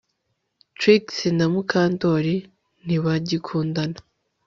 [0.77, 1.05] Trix
[1.37, 2.35] na Mukandoli
[2.85, 3.99] ntibagikundana